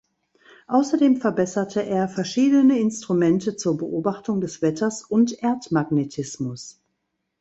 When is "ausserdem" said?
0.65-1.17